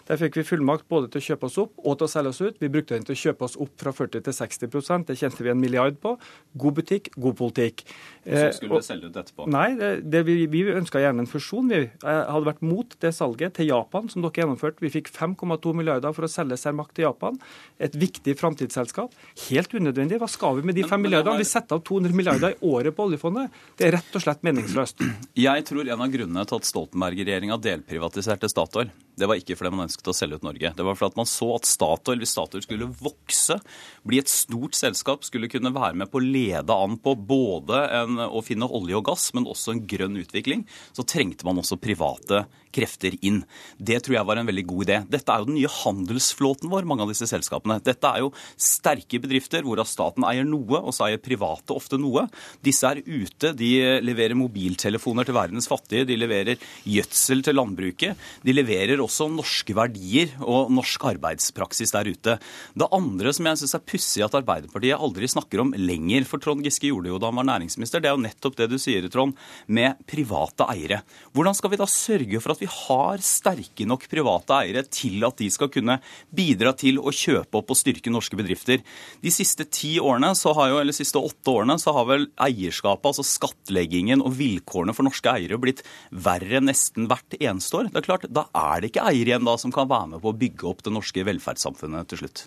der 0.09 0.21
fikk 0.21 0.39
vi 0.41 0.45
fullmakt 0.47 0.87
både 0.91 1.09
til 1.13 1.23
å 1.23 1.27
kjøpe 1.29 1.49
oss 1.49 1.57
opp 1.63 1.79
og 1.81 1.97
til 1.99 2.07
å 2.07 2.11
selge 2.13 2.33
oss 2.35 2.41
ut. 2.43 2.59
Vi 2.61 2.71
brukte 2.73 2.97
den 2.97 3.07
til 3.09 3.17
å 3.17 3.21
kjøpe 3.21 3.47
oss 3.47 3.57
opp 3.61 3.73
fra 3.81 3.93
40 3.95 4.25
til 4.27 4.37
60% 4.37 5.09
Det 5.09 5.17
tjente 5.21 5.45
vi 5.45 5.53
en 5.53 5.61
milliard 5.61 5.97
på. 6.01 6.15
God 6.61 6.77
butikk, 6.79 7.11
god 7.17 7.39
politikk. 7.39 7.85
Og 8.25 8.37
så 8.37 8.51
skulle 8.59 8.81
eh, 8.81 8.87
selge 8.87 9.09
ut 9.09 9.17
etterpå? 9.21 9.49
Nei, 9.53 9.69
det, 9.79 9.91
det 10.13 10.25
vi, 10.29 10.37
vi 10.51 10.65
ønska 10.75 11.01
gjerne 11.01 11.25
en 11.25 11.31
fusjon. 11.31 11.71
Vi 11.73 11.81
hadde 12.05 12.49
vært 12.49 12.65
mot 12.65 12.97
det 13.05 13.15
salget 13.17 13.57
til 13.59 13.71
Japan 13.71 14.11
som 14.13 14.25
dere 14.25 14.45
gjennomførte. 14.45 14.85
Vi 14.85 14.93
fikk 14.93 15.11
5,2 15.15 15.75
milliarder 15.77 16.17
for 16.17 16.29
å 16.29 16.31
selge 16.31 16.59
Cermaq 16.61 16.93
til 16.97 17.09
Japan. 17.09 17.41
Et 17.83 17.97
viktig 17.97 18.37
framtidsselskap. 18.41 19.15
Helt 19.49 19.75
unødvendig. 19.75 20.21
Hva 20.23 20.29
skal 20.31 20.61
vi 20.61 20.69
med 20.69 20.79
de 20.79 20.85
5 20.89 21.01
milliardene? 21.01 21.41
Vi 21.41 21.49
setter 21.49 21.79
av 21.79 21.85
200 21.89 22.17
milliarder 22.17 22.57
i 22.57 22.61
året 22.75 22.97
på 22.97 23.09
oljefondet. 23.09 23.57
Det 23.79 23.89
er 23.89 23.97
rett 23.99 24.21
og 24.21 24.25
slett 24.25 24.45
meningsløst. 24.47 25.01
Jeg 25.39 25.67
tror 25.69 25.89
en 25.89 26.05
av 26.05 26.13
grunnene 26.13 26.45
til 26.49 26.61
at 26.61 26.69
Stoltenberg-regjeringa 26.69 27.59
delprivatiserte 27.63 28.51
Statoil, 28.53 28.93
det 29.19 29.29
var 29.31 29.39
ikke 29.39 29.57
fordi 29.59 29.73
man 29.75 29.87
ønsket 29.87 30.11
å 30.11 30.15
selge 30.17 30.39
ut 30.41 30.47
Norge. 30.47 30.73
Det 30.77 30.87
var 30.87 30.99
fordi 30.99 31.21
man 31.21 31.29
så 31.31 31.51
at 31.55 31.69
Statoil, 31.69 32.21
hvis 32.23 32.35
Statoil 32.35 32.65
skulle 32.65 32.91
vokse, 32.99 33.59
bli 34.07 34.21
et 34.23 34.33
stort 34.33 34.77
selskap, 34.79 35.27
skulle 35.27 35.51
kunne 35.53 35.75
være 35.75 35.99
med 36.03 36.11
på 36.11 36.21
å 36.21 36.25
lede 36.25 36.79
an 36.87 36.99
på 37.03 37.15
både 37.19 37.85
en, 38.01 38.19
å 38.27 38.43
finne 38.45 38.69
olje 38.69 38.99
og 38.99 39.07
gass, 39.11 39.29
men 39.37 39.49
også 39.51 39.75
en 39.75 39.85
grønn 39.91 40.19
utvikling, 40.21 40.67
så 40.97 41.07
trengte 41.07 41.47
man 41.47 41.63
også 41.63 41.81
private 41.83 42.45
krefter 42.75 43.17
inn. 43.25 43.43
Det 43.79 44.01
tror 44.05 44.19
jeg 44.19 44.29
var 44.29 44.41
en 44.41 44.51
veldig 44.51 44.67
god 44.71 44.85
idé. 44.87 44.99
Dette 45.11 45.33
er 45.33 45.43
jo 45.43 45.49
den 45.49 45.59
nye 45.59 45.71
handelsflåten 45.71 46.73
vår, 46.73 46.89
mange 46.89 47.07
av 47.07 47.13
disse 47.13 47.29
selskapene. 47.31 47.79
Dette 47.85 48.11
er 48.11 48.25
jo 48.25 48.33
sterke 48.61 49.21
bedrifter 49.23 49.65
hvorav 49.67 49.89
staten 49.89 50.27
eier 50.29 50.47
noe, 50.49 50.81
og 50.81 50.95
så 50.95 51.09
eier 51.09 51.23
private 51.23 51.75
ofte 51.77 51.99
noe. 52.01 52.27
Disse 52.65 52.91
er 52.91 53.03
ute. 53.05 53.55
De 53.57 53.71
leverer 54.05 54.37
mobiltelefoner 54.39 55.29
til 55.29 55.39
verdens 55.39 55.71
fattige. 55.71 56.09
De 56.09 56.19
leverer 56.19 56.61
gjødsel 56.89 57.45
til 57.47 57.59
landbruket. 57.59 58.21
De 58.45 58.55
leverer 58.57 59.03
også 59.03 59.31
norske 59.33 59.77
verdier 59.77 60.35
og 60.43 60.73
norsk 60.75 61.09
arbeidspraksis 61.15 61.95
der 61.95 62.11
ute. 62.11 62.39
Det 62.75 62.91
andre 62.95 63.33
som 63.35 63.49
jeg 63.49 63.63
syns 63.63 63.77
er 63.77 63.85
pussig 63.87 64.25
at 64.25 64.37
Arbeiderpartiet 64.39 64.99
aldri 64.99 65.29
snakker 65.31 65.63
om 65.63 65.73
lenger, 65.79 66.27
for 66.29 66.43
Trond 66.43 66.65
Giske 66.65 66.91
gjorde 66.91 67.13
jo 67.13 67.21
da 67.21 67.31
han 67.31 67.39
var 67.41 67.49
næringsminister, 67.49 68.03
det 68.03 68.11
er 68.11 68.17
jo 68.17 68.25
nettopp 68.25 68.59
det 68.59 68.71
du 68.73 68.77
sier, 68.81 69.07
Trond, 69.13 69.37
med 69.67 70.01
private 70.11 70.67
eiere. 70.73 71.03
Hvordan 71.35 71.57
skal 71.57 71.73
vi 71.73 71.81
da 71.81 71.89
sørge 71.91 72.43
for 72.43 72.55
at 72.55 72.63
vi 72.63 72.64
vi 72.65 72.71
har 72.71 73.21
sterke 73.25 73.85
nok 73.89 74.07
private 74.09 74.57
eiere 74.63 74.85
til 74.89 75.25
at 75.27 75.37
de 75.41 75.51
skal 75.53 75.71
kunne 75.73 75.99
bidra 76.35 76.73
til 76.77 77.01
å 77.01 77.13
kjøpe 77.13 77.61
opp 77.61 77.73
og 77.75 77.79
styrke 77.79 78.13
norske 78.13 78.39
bedrifter. 78.39 78.81
De 79.21 79.33
siste 79.33 79.67
ti 79.69 79.97
årene, 80.01 80.33
jo, 80.35 80.79
eller 80.81 80.97
siste 80.97 81.21
åtte 81.21 81.53
årene 81.53 81.77
så 81.81 81.93
har 81.97 82.09
vel 82.09 82.29
eierskapet, 82.41 83.11
altså 83.11 83.27
skattleggingen 83.27 84.25
og 84.25 84.37
vilkårene 84.39 84.97
for 84.97 85.07
norske 85.07 85.35
eiere 85.35 85.61
blitt 85.61 85.85
verre 86.11 86.63
nesten 86.65 87.09
hvert 87.11 87.37
eneste 87.41 87.83
år. 87.83 87.93
Det 87.93 88.01
er 88.01 88.09
klart, 88.09 88.29
Da 88.35 88.49
er 88.55 88.81
det 88.81 88.93
ikke 88.93 89.05
eiere 89.11 89.35
igjen 89.35 89.47
da 89.47 89.59
som 89.61 89.75
kan 89.75 89.91
være 89.91 90.15
med 90.15 90.25
på 90.25 90.33
å 90.33 90.41
bygge 90.41 90.69
opp 90.71 90.83
det 90.85 90.95
norske 90.95 91.27
velferdssamfunnet 91.27 92.09
til 92.09 92.25
slutt. 92.25 92.47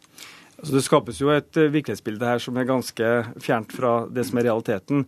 Altså, 0.57 0.73
det 0.73 0.85
skapes 0.87 1.19
jo 1.21 1.29
et 1.29 1.57
eh, 1.59 1.69
virkelighetsbilde 1.69 2.25
her 2.25 2.41
som 2.41 2.57
er 2.57 2.65
ganske 2.65 3.09
fjernt 3.43 3.73
fra 3.77 3.91
det 4.09 4.25
som 4.25 4.39
er 4.39 4.47
realiteten. 4.49 5.03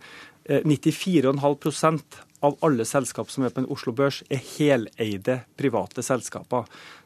94,5 0.50 1.94
eh, 1.94 2.26
av 2.40 2.56
alle 2.64 2.86
selskap 2.88 3.30
som 3.32 3.44
er 3.44 3.54
på 3.54 3.62
en 3.64 3.70
Oslo 3.72 3.94
Børs, 3.96 4.24
er 4.32 4.42
heleide 4.56 5.42
private 5.60 6.04
selskaper. 6.06 6.66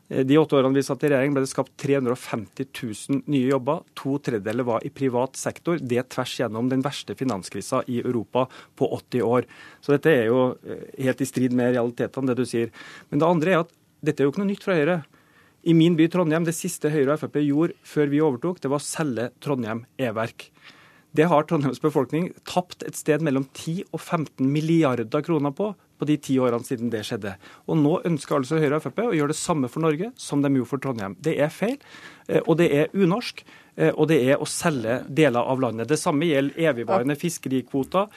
Eh, 0.10 0.24
de 0.28 0.38
åtte 0.38 0.56
årene 0.56 0.78
vi 0.78 0.86
satt 0.86 1.04
i 1.04 1.10
regjering, 1.12 1.34
ble 1.36 1.44
det 1.44 1.52
skapt 1.52 1.74
350 1.84 2.70
000 2.70 3.24
nye 3.34 3.50
jobber. 3.50 3.82
To 4.00 4.18
tredjedeler 4.24 4.68
var 4.68 4.86
i 4.86 4.92
privat 4.94 5.40
sektor. 5.40 5.82
Det 5.82 6.06
tvers 6.14 6.38
gjennom 6.40 6.70
den 6.72 6.84
verste 6.86 7.18
finanskrisa 7.20 7.84
i 7.88 8.00
Europa 8.04 8.46
på 8.80 8.90
80 9.00 9.26
år. 9.28 9.50
Så 9.82 9.96
dette 9.96 10.14
er 10.14 10.30
jo 10.30 10.54
eh, 10.64 10.86
helt 11.08 11.24
i 11.24 11.30
strid 11.30 11.56
med 11.58 11.74
realitetene, 11.76 12.32
det 12.32 12.40
du 12.40 12.48
sier. 12.48 12.72
Men 13.10 13.24
det 13.24 13.32
andre 13.32 13.56
er 13.56 13.66
at 13.66 13.76
dette 14.04 14.22
er 14.22 14.28
jo 14.28 14.36
ikke 14.36 14.44
noe 14.44 14.52
nytt 14.54 14.64
fra 14.66 14.78
Høyre. 14.78 15.02
I 15.64 15.76
min 15.76 15.96
by 15.96 16.10
Trondheim, 16.12 16.44
det 16.44 16.56
siste 16.58 16.92
Høyre 16.92 17.16
og 17.16 17.22
Frp 17.22 17.38
gjorde 17.40 17.78
før 17.88 18.10
vi 18.12 18.24
overtok, 18.24 18.58
det 18.60 18.72
var 18.72 18.82
å 18.82 18.84
selge 18.84 19.30
Trondheim 19.44 19.86
e-verk. 19.96 20.50
Det 21.14 21.28
har 21.30 21.46
Trondheims 21.46 21.82
befolkning 21.82 22.32
tapt 22.50 22.84
et 22.88 22.98
sted 22.98 23.22
mellom 23.22 23.46
10 23.54 23.84
og 23.92 24.00
15 24.02 24.48
milliarder 24.50 25.26
kroner 25.26 25.54
på 25.54 25.74
på 26.04 26.08
de 26.10 26.18
ti 26.20 26.38
årene 26.42 26.66
siden 26.68 26.92
det 26.92 27.04
skjedde. 27.08 27.36
Og 27.70 27.80
nå 27.80 27.98
ønsker 28.10 28.40
altså 28.40 28.60
Høyre 28.60 28.80
og 28.80 28.86
Frp 28.88 29.04
å 29.06 29.14
gjøre 29.16 29.32
det 29.32 29.40
samme 29.40 29.70
for 29.72 29.86
Norge 29.86 30.12
som 30.20 30.44
de 30.44 30.52
gjorde 30.52 30.72
for 30.74 30.84
Trondheim. 30.84 31.16
Det 31.24 31.38
er 31.40 31.54
feil, 31.54 31.78
eh, 32.28 32.42
og 32.44 32.58
det 32.60 32.72
er 32.76 32.92
unorsk. 32.94 33.46
Og 33.74 34.06
det 34.12 34.20
er 34.30 34.42
å 34.42 34.46
selge 34.50 35.00
deler 35.10 35.50
av 35.50 35.62
landet. 35.64 35.90
Det 35.90 35.98
samme 35.98 36.28
gjelder 36.30 36.70
evigvarende 36.70 37.18
fiskerikvoter, 37.18 38.12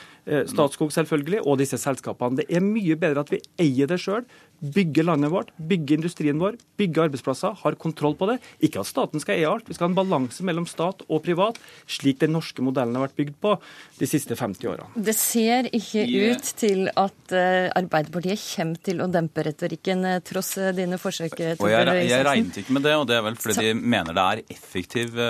Statskog 0.50 0.90
selvfølgelig, 0.90 1.38
og 1.46 1.60
disse 1.60 1.78
selskapene. 1.78 2.42
Det 2.42 2.48
er 2.50 2.64
mye 2.64 2.96
bedre 2.98 3.22
at 3.22 3.30
vi 3.30 3.38
eier 3.62 3.88
det 3.88 4.00
sjøl, 4.02 4.24
bygger 4.60 5.04
landet 5.04 5.30
vårt, 5.30 5.50
bygger 5.56 6.00
industrien 6.00 6.38
vår, 6.40 6.56
bygger 6.80 7.06
arbeidsplasser, 7.06 7.56
har 7.60 7.76
kontroll 7.80 8.16
på 8.16 8.28
det. 8.30 8.38
Ikke 8.64 8.80
at 8.80 8.88
staten 8.88 9.20
skal 9.22 9.36
eie 9.36 9.48
alt, 9.48 9.68
vi 9.68 9.76
skal 9.76 9.88
ha 9.88 9.92
en 9.92 9.98
balanse 9.98 10.44
mellom 10.46 10.66
stat 10.68 11.04
og 11.06 11.22
privat, 11.26 11.58
slik 11.90 12.20
den 12.22 12.34
norske 12.36 12.64
modellen 12.64 12.96
har 12.96 13.06
vært 13.06 13.18
bygd 13.20 13.36
på 13.42 13.54
de 14.00 14.08
siste 14.08 14.36
50 14.38 14.70
årene. 14.72 15.04
Det 15.08 15.16
ser 15.16 15.68
ikke 15.76 16.06
ut 16.06 16.52
til 16.60 16.86
at 16.92 17.36
uh, 17.36 17.68
Arbeiderpartiet 17.76 18.40
kommer 18.56 18.82
til 18.88 19.02
å 19.04 19.10
dempe 19.12 19.44
retorikken, 19.46 20.06
tross 20.26 20.54
dine 20.76 21.00
forsøk. 21.00 21.36
Og 21.60 21.68
jeg, 21.70 22.08
jeg 22.08 22.26
regnet 22.26 22.60
ikke 22.62 22.76
med 22.78 22.86
det, 22.88 22.96
og 22.96 23.06
det 23.10 23.18
er 23.18 23.26
vel 23.28 23.38
fordi 23.40 23.58
Så... 23.58 23.66
de 23.66 23.74
mener 23.76 24.16
det 24.16 24.26
er 24.26 24.44
effektiv, 24.56 25.20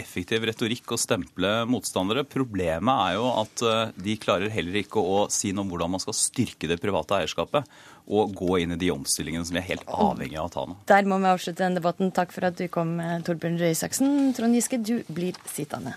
effektiv, 0.00 0.46
retorikk 0.48 0.94
å 0.94 1.00
stemple 1.00 1.52
motstandere. 1.70 2.26
Problemet 2.28 3.08
er 3.08 3.18
jo 3.18 3.26
at 3.42 3.64
de 3.96 4.16
klarer 4.20 4.52
heller 4.52 4.80
ikke 4.82 5.02
å 5.02 5.24
si 5.32 5.52
noe 5.52 5.66
om 5.66 5.72
hvordan 5.72 5.94
man 5.94 6.02
skal 6.02 6.16
styrke 6.16 6.70
det 6.70 6.80
private 6.82 7.20
eierskapet 7.20 7.68
og 8.04 8.34
gå 8.36 8.58
inn 8.60 8.74
i 8.74 8.80
de 8.80 8.90
omstillingene 8.92 9.46
som 9.46 9.56
vi 9.56 9.62
er 9.62 9.70
helt 9.70 9.86
avhengig 9.88 10.36
av 10.36 10.50
å 10.50 10.52
ta 10.52 10.66
nå. 10.68 10.76
Der 10.90 11.08
må 11.08 11.18
vi 11.22 11.30
avslutte 11.30 11.64
den 11.64 11.78
debatten. 11.78 12.12
Takk 12.14 12.34
for 12.36 12.48
at 12.50 12.58
du 12.60 12.66
kom, 12.68 12.98
eh, 13.00 13.20
Torbjørn 13.24 13.58
Røe 13.60 13.72
Isaksen. 13.72 14.34
Trond 14.36 14.54
Giske, 14.54 14.82
du 14.82 15.02
blir 15.08 15.34
sittende. 15.48 15.96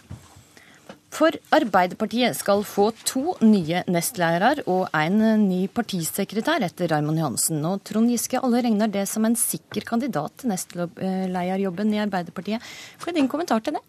For 1.18 1.34
Arbeiderpartiet 1.56 2.38
skal 2.38 2.62
få 2.68 2.92
to 3.08 3.34
nye 3.42 3.82
nestledere 3.90 4.62
og 4.70 4.92
en 4.94 5.48
ny 5.48 5.64
partisekretær 5.74 6.62
etter 6.68 6.92
Raymond 6.92 7.18
Johansen. 7.18 7.64
Og 7.66 7.82
Trond 7.88 8.12
Giske, 8.12 8.38
alle 8.38 8.62
regner 8.62 8.92
det 8.94 9.08
som 9.10 9.26
en 9.26 9.38
sikker 9.38 9.88
kandidat 9.88 10.36
til 10.38 10.52
nestlederjobben 10.54 11.96
i 11.96 12.04
Arbeiderpartiet. 12.04 12.62
Hva 13.02 13.10
er 13.10 13.18
din 13.18 13.30
kommentar 13.32 13.64
til 13.66 13.80
det? 13.80 13.82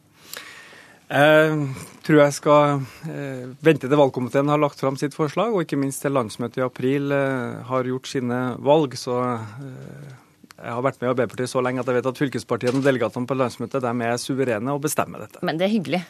Jeg 1.08 1.58
tror 2.04 2.18
jeg 2.20 2.36
skal 2.36 2.82
eh, 3.08 3.44
vente 3.64 3.88
til 3.88 4.00
valgkomiteen 4.00 4.48
har 4.52 4.60
lagt 4.60 4.80
fram 4.80 4.96
sitt 5.00 5.16
forslag, 5.16 5.52
og 5.52 5.64
ikke 5.64 5.78
minst 5.80 6.04
til 6.04 6.12
landsmøtet 6.16 6.60
i 6.60 6.64
april 6.64 7.12
eh, 7.16 7.60
har 7.68 7.88
gjort 7.88 8.08
sine 8.08 8.40
valg. 8.64 8.96
Så 9.00 9.16
eh, 9.20 10.16
jeg 10.58 10.74
har 10.74 10.84
vært 10.84 11.00
med 11.00 11.10
i 11.10 11.12
Arbeiderpartiet 11.12 11.52
så 11.52 11.64
lenge 11.64 11.84
at 11.84 11.88
jeg 11.88 12.00
vet 12.00 12.10
at 12.12 12.22
fylkespartiene 12.24 12.80
og 12.80 12.88
delegatene 12.88 13.28
på 13.28 13.36
landsmøtet 13.36 13.84
de 13.84 13.94
er 14.08 14.20
suverene 14.20 14.76
og 14.76 14.84
bestemmer 14.84 15.24
dette. 15.24 15.44
Men 15.44 15.60
det 15.60 15.68
er 15.68 15.76
hyggelig? 15.76 16.02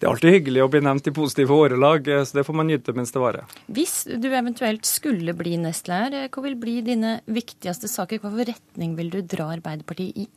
Det 0.00 0.06
er 0.08 0.14
alltid 0.14 0.32
hyggelig 0.32 0.62
å 0.64 0.70
bli 0.72 0.80
nevnt 0.80 1.08
i 1.10 1.12
positive 1.12 1.52
årelag, 1.52 2.06
så 2.24 2.38
det 2.38 2.46
får 2.48 2.56
man 2.56 2.70
nyte 2.70 2.94
mens 2.96 3.12
det 3.12 3.20
varer. 3.20 3.50
Hvis 3.68 4.06
du 4.08 4.30
eventuelt 4.32 4.88
skulle 4.88 5.34
bli 5.36 5.58
nestleder, 5.60 6.30
hva 6.32 6.44
vil 6.46 6.56
bli 6.56 6.78
dine 6.86 7.18
viktigste 7.28 7.90
saker? 7.92 8.22
Hvilken 8.22 8.54
retning 8.54 8.94
vil 8.96 9.10
du 9.12 9.18
dra 9.20 9.50
Arbeiderpartiet 9.52 10.22
i? 10.24 10.28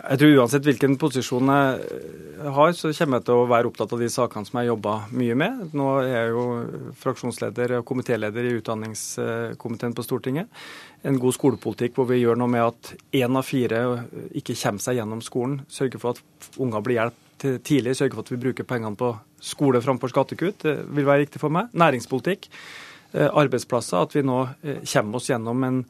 Jeg 0.00 0.20
tror 0.20 0.36
uansett 0.38 0.64
hvilken 0.64 0.94
posisjon 1.02 1.50
jeg 1.50 2.52
har, 2.54 2.70
så 2.78 2.92
kommer 2.94 3.18
jeg 3.18 3.26
til 3.26 3.40
å 3.40 3.48
være 3.50 3.68
opptatt 3.68 3.94
av 3.96 4.04
de 4.04 4.08
sakene 4.12 4.46
som 4.46 4.60
jeg 4.60 4.70
jobber 4.70 5.08
mye 5.18 5.36
med. 5.42 5.64
Nå 5.76 5.88
er 6.04 6.12
jeg 6.12 6.28
jo 6.36 6.44
fraksjonsleder 7.00 7.74
og 7.80 7.88
komitéleder 7.88 8.46
i 8.46 8.52
utdanningskomiteen 8.60 9.96
på 9.98 10.04
Stortinget. 10.06 10.62
En 11.02 11.18
god 11.20 11.34
skolepolitikk 11.36 11.98
hvor 11.98 12.06
vi 12.12 12.20
gjør 12.22 12.38
noe 12.38 12.54
med 12.54 12.68
at 12.68 12.92
én 13.18 13.34
av 13.34 13.50
fire 13.50 13.82
ikke 14.30 14.54
kommer 14.62 14.86
seg 14.86 15.00
gjennom 15.00 15.24
skolen. 15.26 15.58
Sørger 15.66 16.04
for 16.04 16.14
at 16.14 16.54
unger 16.62 16.86
blir 16.86 17.00
hjulpet 17.00 17.26
tidlig, 17.42 17.96
sørge 17.98 18.16
for 18.16 18.26
at 18.26 18.32
vi 18.32 18.40
bruker 18.42 18.68
pengene 18.68 18.98
på 18.98 19.14
skole 19.40 19.80
framfor 19.82 20.12
skattekutt. 20.12 20.62
Det 20.64 20.76
vil 20.88 21.08
være 21.08 21.26
riktig 21.26 21.42
for 21.42 21.52
meg. 21.52 21.72
Næringspolitikk, 21.72 22.48
eh, 23.14 23.28
arbeidsplasser. 23.28 24.02
At 24.02 24.14
vi 24.14 24.24
nå 24.26 24.40
eh, 24.62 24.80
kommer 24.84 25.20
oss 25.20 25.30
gjennom 25.30 25.64
en 25.64 25.84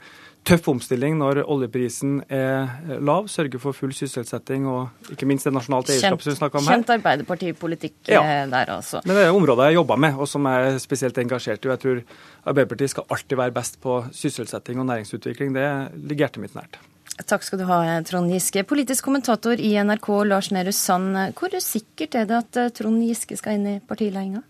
tøff 0.47 0.69
omstilling 0.73 1.19
når 1.21 1.43
oljeprisen 1.45 2.21
er 2.33 2.99
lav, 3.05 3.29
sørge 3.29 3.61
for 3.61 3.77
full 3.77 3.93
sysselsetting 3.97 4.65
og 4.71 5.13
ikke 5.13 5.29
minst 5.29 5.45
det 5.47 5.53
nasjonalt 5.53 5.91
eierskapet 5.93 6.27
som 6.27 6.33
vi 6.33 6.39
snakka 6.39 6.61
om 6.61 6.69
her. 6.69 6.79
Kjent 6.79 6.93
arbeiderpartipolitikk 6.97 8.13
ja. 8.13 8.23
Eh, 8.23 8.45
der, 8.51 8.73
altså. 8.79 9.03
Men 9.05 9.19
det 9.19 9.27
er 9.27 9.37
områder 9.37 9.71
jeg 9.71 9.81
jobber 9.81 10.01
med, 10.07 10.17
og 10.17 10.31
som 10.31 10.49
jeg 10.49 10.71
er 10.71 10.79
spesielt 10.83 11.21
engasjert 11.21 11.65
i. 11.65 11.69
og 11.69 11.77
Jeg 11.77 11.85
tror 11.85 12.05
Arbeiderpartiet 12.51 12.95
skal 12.95 13.11
alltid 13.13 13.37
være 13.43 13.57
best 13.61 13.81
på 13.85 13.99
sysselsetting 14.17 14.81
og 14.81 14.89
næringsutvikling. 14.89 15.53
Det 15.57 15.67
ligger 16.01 16.27
hjertet 16.27 16.47
mitt 16.47 16.57
nært. 16.57 16.81
Takk 17.27 17.45
skal 17.45 17.61
du 17.61 17.67
ha, 17.69 17.81
Trond 18.07 18.33
Giske. 18.33 18.63
Politisk 18.65 19.05
kommentator 19.05 19.61
i 19.61 19.75
NRK, 19.83 20.09
Lars 20.29 20.51
Nehru 20.55 20.73
Sand. 20.73 21.19
Hvor 21.37 21.57
sikkert 21.61 22.17
er 22.17 22.29
det 22.29 22.39
at 22.39 22.61
eh, 22.61 22.71
Trond 22.77 23.03
Giske 23.05 23.37
skal 23.37 23.59
inn 23.59 23.67
i 23.67 23.81
partiledelsen? 23.85 24.45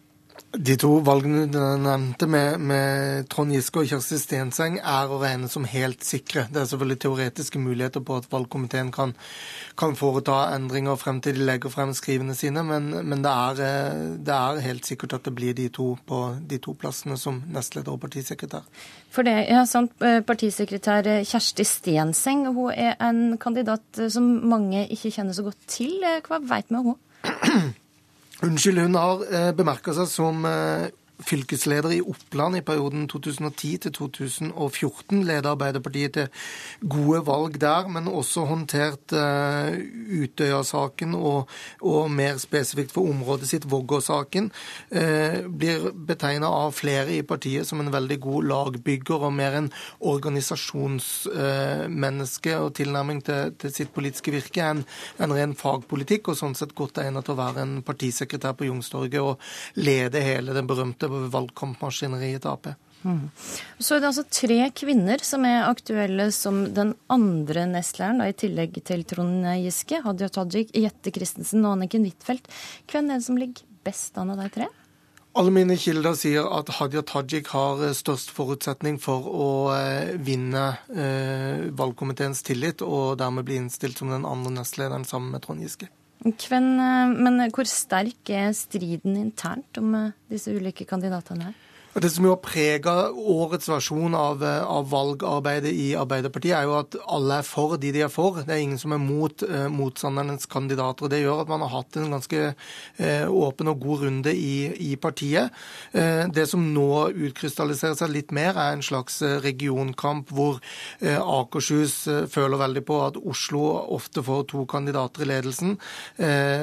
De 0.50 0.74
to 0.74 0.88
valgene 1.06 1.44
du 1.46 1.58
nevnte 1.78 2.26
med, 2.26 2.58
med, 2.58 3.26
Trond 3.30 3.54
Giske 3.54 3.84
og 3.84 3.86
Kjersti 3.86 4.16
Stenseng 4.18 4.80
er 4.82 5.10
å 5.10 5.20
regne 5.22 5.46
som 5.50 5.62
helt 5.68 6.02
sikre. 6.02 6.48
Det 6.50 6.58
er 6.58 6.68
selvfølgelig 6.72 6.98
teoretiske 7.04 7.60
muligheter 7.62 8.02
på 8.02 8.16
at 8.18 8.26
valgkomiteen 8.32 8.90
kan, 8.94 9.12
kan 9.78 9.94
foreta 9.98 10.40
endringer 10.56 10.98
frem 10.98 11.20
til 11.22 11.38
de 11.38 11.46
legger 11.46 11.70
frem 11.70 11.92
skrivene 11.94 12.34
sine, 12.34 12.64
men, 12.66 12.90
men 12.98 13.22
det, 13.22 13.30
er, 13.30 13.62
eh, 13.66 14.00
det, 14.18 14.38
er, 14.38 14.62
helt 14.64 14.90
sikkert 14.90 15.14
at 15.20 15.28
det 15.28 15.34
blir 15.38 15.54
de 15.54 15.68
to 15.70 15.92
på 16.10 16.22
de 16.50 16.58
to 16.62 16.74
plassene 16.78 17.18
som 17.20 17.38
nestleder 17.54 17.94
og 17.94 18.02
partisekretær. 18.02 18.66
For 19.14 19.26
det, 19.26 19.36
ja, 19.52 19.62
sant, 19.70 19.94
eh, 20.02 20.18
Partisekretær 20.26 21.06
Kjersti 21.30 21.66
Stenseng 21.68 22.48
hun 22.50 22.74
er 22.74 22.98
en 22.98 23.38
kandidat 23.38 24.02
som 24.10 24.26
mange 24.50 24.82
ikke 24.90 25.14
kjenner 25.14 25.36
så 25.36 25.46
godt 25.46 25.62
til. 25.70 25.94
Hva 26.26 26.42
veit 26.42 26.74
vi 26.74 26.82
om 26.82 26.90
henne? 26.90 27.70
Unnskyld, 28.40 28.78
hun 28.80 28.96
har 28.96 29.24
eh, 29.28 29.50
bemerka 29.56 29.92
seg 29.96 30.08
som 30.08 30.44
eh, 30.48 30.88
fylkesleder 31.26 31.90
i 31.94 32.00
Oppland 32.00 32.56
i 32.56 32.60
perioden 32.64 33.08
2010 33.08 33.76
til 33.84 33.92
2014. 33.92 35.24
Leder 35.26 35.50
Arbeiderpartiet 35.50 36.12
til 36.16 36.28
gode 36.90 37.26
valg 37.26 37.60
der, 37.60 37.88
men 37.88 38.08
også 38.08 38.40
håndtert 38.48 39.12
uh, 39.12 39.72
Utøya-saken 40.22 41.14
og, 41.14 41.48
og, 41.80 42.10
mer 42.10 42.36
spesifikt 42.42 42.92
for 42.94 43.02
området 43.10 43.48
sitt 43.50 43.70
Vågå-saken. 43.70 44.52
Uh, 44.90 45.48
blir 45.50 45.90
betegna 45.94 46.46
av 46.46 46.72
flere 46.76 47.16
i 47.18 47.22
partiet 47.26 47.66
som 47.68 47.80
en 47.82 47.92
veldig 47.92 48.20
god 48.20 48.42
lagbygger 48.50 49.18
og 49.28 49.32
mer 49.36 49.52
en 49.58 49.72
organisasjonsmenneske 50.00 52.56
uh, 52.56 52.64
og 52.64 52.74
tilnærming 52.78 53.24
til, 53.26 53.40
til, 53.60 53.70
sitt 53.74 53.92
politiske 53.94 54.32
virke 54.34 54.62
enn 54.64 54.84
en 55.20 55.34
ren 55.36 55.54
fagpolitikk, 55.56 56.28
og 56.30 56.36
sånn 56.38 56.58
sett 56.58 56.74
godt 56.78 56.98
egnet 57.02 57.24
til 57.26 57.34
å 57.36 57.42
være 57.42 57.58
en 57.64 57.74
partisekretær 57.86 58.52
på 58.56 58.66
Youngstorget 58.68 59.22
og 59.22 59.34
lede 59.80 60.18
hele 60.24 60.50
den 60.56 60.68
berømte 60.70 61.09
valgkampmaskineriet 61.10 62.44
til 62.44 62.52
Ap. 62.52 62.72
Mm. 63.02 63.30
Så 63.80 63.96
er 63.96 64.02
det 64.02 64.10
altså 64.10 64.26
tre 64.28 64.58
kvinner 64.76 65.22
som 65.24 65.46
er 65.48 65.68
aktuelle 65.70 66.28
som 66.36 66.66
den 66.76 66.92
andre 67.12 67.64
nestlederen, 67.70 68.20
i 68.26 68.36
tillegg 68.36 68.76
til 68.84 69.06
Trond 69.08 69.46
Giske. 69.62 70.02
Hadia 70.04 70.28
Tajik, 70.32 70.74
Jette 70.76 71.14
Christensen 71.14 71.64
og 71.64 71.78
Anniken 71.78 72.04
Huitfeldt. 72.08 72.50
Hvem 72.90 73.08
er 73.08 73.20
det 73.20 73.28
som 73.28 73.40
ligger 73.40 73.64
best 73.86 74.20
an 74.20 74.34
av 74.34 74.42
de 74.42 74.50
tre? 74.58 74.68
Alle 75.38 75.52
mine 75.54 75.76
kilder 75.78 76.16
sier 76.18 76.48
at 76.56 76.72
Hadia 76.80 77.04
Tajik 77.06 77.52
har 77.54 77.78
eh, 77.86 77.94
størst 77.94 78.32
forutsetning 78.34 78.98
for 78.98 79.28
å 79.30 79.50
eh, 79.76 80.16
vinne 80.18 80.64
eh, 80.90 81.70
valgkomiteens 81.78 82.42
tillit, 82.46 82.82
og 82.82 83.14
dermed 83.20 83.46
bli 83.46 83.60
innstilt 83.60 84.02
som 84.02 84.10
den 84.10 84.26
andre 84.26 84.56
nestlederen 84.58 85.06
sammen 85.06 85.30
med 85.30 85.44
Trond 85.46 85.62
Giske. 85.62 85.86
Hvem, 86.20 86.66
eh, 86.76 87.14
men 87.16 87.40
hvor 87.48 87.64
sterk 87.64 88.28
er 88.28 88.52
striden 88.52 89.16
internt 89.16 89.78
om 89.80 89.94
eh, 89.96 90.12
disse 90.28 90.52
ulike 90.52 90.84
kandidatene 90.84 91.48
her? 91.48 91.58
Det 91.90 92.06
som 92.06 92.22
jo 92.22 92.36
har 92.36 92.38
prega 92.38 92.92
årets 93.10 93.66
versjon 93.66 94.14
av, 94.14 94.44
eh, 94.46 94.62
av, 94.62 94.84
valgarbeidet 94.92 95.72
i 95.74 95.88
Arbeiderpartiet, 95.98 96.54
er 96.54 96.68
jo 96.68 96.76
at 96.78 96.94
alle 97.10 97.40
er 97.40 97.42
for 97.42 97.74
de 97.82 97.90
de 97.90 98.04
er 98.06 98.08
for. 98.08 98.38
Det 98.46 98.54
er 98.54 98.62
ingen 98.62 98.78
som 98.78 98.92
er 98.94 99.00
mot 99.02 99.42
eh, 99.42 99.66
motstandernes 99.66 100.46
kandidater. 100.46 101.10
Det 101.10 101.18
gjør 101.18 101.40
at 101.42 101.50
man 101.50 101.64
har 101.66 101.72
hatt 101.82 101.98
en 101.98 102.14
ganske 102.14 102.54
eh, 102.54 103.26
åpen 103.26 103.72
og 103.72 103.80
god 103.82 104.04
runde 104.04 104.30
i, 104.30 104.70
i 104.92 104.94
partiet. 104.94 105.50
Eh, 105.90 106.28
det 106.30 106.46
som 106.46 106.62
nå 106.62 107.10
utkrystalliserer 107.10 107.98
seg 107.98 108.14
litt 108.14 108.30
mer, 108.30 108.54
er 108.54 108.76
en 108.76 108.86
slags 108.86 109.18
eh, 109.26 109.40
regionkamp 109.42 110.30
hvor 110.30 110.62
eh, 111.00 111.18
Akershus 111.18 112.06
føler 112.30 112.62
veldig 112.62 112.84
på 112.86 113.00
at 113.02 113.18
Oslo 113.18 113.64
ofte 113.90 114.22
får 114.22 114.46
to 114.54 114.62
kandidater 114.70 115.26
i 115.26 115.30
ledelsen, 115.32 115.76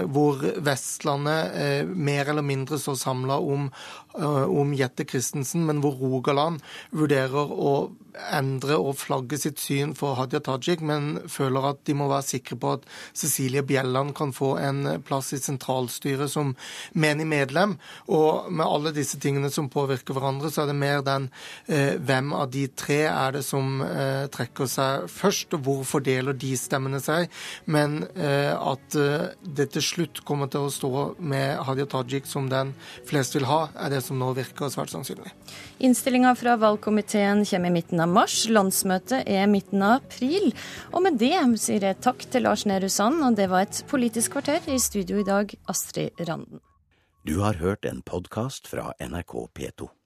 hvor 0.08 0.40
Vestlandet 0.64 1.88
mer 1.88 2.30
eller 2.30 2.46
mindre 2.46 2.78
står 2.80 2.96
samla 3.00 3.38
om, 3.44 3.68
om 4.14 4.74
Jette 4.78 5.04
Christensen 5.04 5.17
Christensen, 5.18 5.66
men 5.68 5.82
hvor 5.84 5.98
Rogaland 5.98 6.62
vurderer 6.96 7.50
å 7.52 7.78
endre 8.34 8.78
og 8.82 8.98
flagge 8.98 9.38
sitt 9.40 9.60
syn 9.62 9.94
for 9.98 10.18
Hadia 10.18 10.42
Tajik, 10.44 10.82
men 10.86 11.18
føler 11.32 11.72
at 11.72 11.84
de 11.88 11.96
må 11.98 12.08
være 12.10 12.26
sikre 12.26 12.58
på 12.60 12.74
at 12.78 12.86
Cecilie 13.18 13.64
Bjelland 13.68 14.16
kan 14.18 14.34
få 14.36 14.56
en 14.62 14.84
plass 15.06 15.34
i 15.36 15.42
sentralstyret 15.42 16.32
som 16.32 16.54
menig 16.98 17.28
medlem. 17.30 17.78
Og 18.14 18.50
med 18.52 18.66
alle 18.66 18.94
disse 18.96 19.20
tingene 19.22 19.52
som 19.54 19.70
påvirker 19.74 20.18
hverandre, 20.18 20.52
så 20.54 20.64
er 20.64 20.72
det 20.72 20.78
mer 20.80 21.04
den 21.06 21.30
eh, 21.68 21.96
hvem 21.98 22.34
av 22.38 22.50
de 22.54 22.66
tre 22.78 23.04
er 23.12 23.38
det 23.38 23.44
som 23.48 23.82
eh, 23.86 24.26
trekker 24.34 24.70
seg 24.72 25.08
først, 25.12 25.58
og 25.58 25.66
hvor 25.68 25.86
fordeler 25.88 26.38
de 26.38 26.54
stemmene 26.60 27.02
seg. 27.04 27.32
Men 27.70 28.02
eh, 28.16 28.54
at 28.54 28.98
eh, 28.98 29.30
det 29.42 29.72
til 29.76 29.86
slutt 29.92 30.24
kommer 30.28 30.52
til 30.52 30.68
å 30.68 30.74
stå 30.74 30.94
med 31.20 31.58
Hadia 31.68 31.88
Tajik 31.90 32.30
som 32.30 32.50
den 32.52 32.74
flest 33.08 33.38
vil 33.38 33.48
ha, 33.50 33.68
er 33.78 33.94
det 33.94 34.04
som 34.06 34.20
nå 34.20 34.34
virker 34.38 34.74
svært 34.74 34.94
sannsynlig. 34.94 35.07
Sannsynlig. 35.08 35.34
Innstillinga 35.78 36.36
fra 36.36 36.56
valgkomiteen 36.58 37.46
kommer 37.46 37.70
i 37.70 37.72
midten 37.72 38.00
av 38.00 38.10
mars. 38.10 38.48
Landsmøtet 38.50 39.28
er 39.28 39.48
midten 39.48 39.82
av 39.82 40.02
april. 40.02 40.54
Og 40.92 41.04
med 41.04 41.20
det 41.20 41.36
sier 41.60 41.84
jeg 41.84 42.02
takk 42.02 42.26
til 42.32 42.44
Lars 42.44 42.66
Nehru 42.66 42.90
Sand, 42.90 43.24
og 43.24 43.36
det 43.36 43.50
var 43.50 43.68
et 43.68 43.84
Politisk 43.88 44.32
kvarter. 44.32 44.62
I 44.68 44.80
studio 44.80 45.20
i 45.20 45.28
dag, 45.28 45.54
Astrid 45.68 46.12
Randen. 46.20 46.60
Du 47.26 47.40
har 47.40 47.60
hørt 47.60 47.86
en 47.86 48.02
podkast 48.02 48.68
fra 48.68 48.94
NRK 49.00 49.48
P2. 49.54 49.98